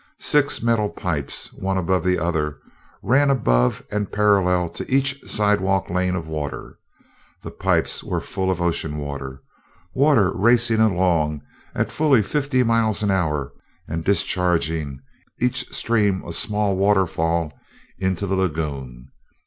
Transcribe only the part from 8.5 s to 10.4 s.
ocean water, water